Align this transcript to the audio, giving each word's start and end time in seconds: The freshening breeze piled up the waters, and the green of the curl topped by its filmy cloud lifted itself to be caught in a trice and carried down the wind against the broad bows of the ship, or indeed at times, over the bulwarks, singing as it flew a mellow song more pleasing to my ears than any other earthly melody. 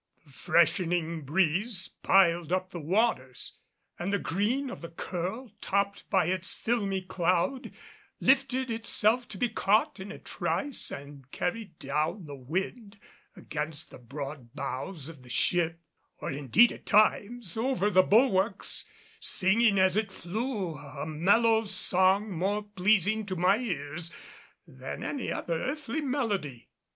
The 0.25 0.33
freshening 0.33 1.21
breeze 1.25 1.87
piled 2.01 2.51
up 2.51 2.71
the 2.71 2.79
waters, 2.79 3.59
and 3.99 4.11
the 4.11 4.17
green 4.17 4.71
of 4.71 4.81
the 4.81 4.89
curl 4.89 5.51
topped 5.61 6.09
by 6.09 6.25
its 6.25 6.55
filmy 6.55 7.03
cloud 7.03 7.69
lifted 8.19 8.71
itself 8.71 9.27
to 9.27 9.37
be 9.37 9.47
caught 9.47 9.99
in 9.99 10.11
a 10.11 10.17
trice 10.17 10.89
and 10.89 11.29
carried 11.29 11.77
down 11.77 12.25
the 12.25 12.33
wind 12.33 12.97
against 13.35 13.91
the 13.91 13.99
broad 13.99 14.55
bows 14.55 15.07
of 15.07 15.21
the 15.21 15.29
ship, 15.29 15.79
or 16.17 16.31
indeed 16.31 16.71
at 16.71 16.87
times, 16.87 17.55
over 17.55 17.91
the 17.91 18.01
bulwarks, 18.01 18.89
singing 19.19 19.77
as 19.77 19.95
it 19.95 20.11
flew 20.11 20.73
a 20.77 21.05
mellow 21.05 21.63
song 21.63 22.31
more 22.31 22.63
pleasing 22.63 23.23
to 23.27 23.35
my 23.35 23.57
ears 23.59 24.11
than 24.65 25.03
any 25.03 25.31
other 25.31 25.61
earthly 25.61 26.01
melody. 26.01 26.69